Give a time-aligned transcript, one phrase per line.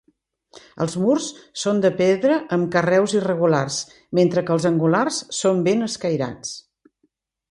[0.83, 1.25] Els murs
[1.63, 3.77] són de pedra amb carreus irregulars,
[4.21, 6.57] mentre que els angulars són ben escairats.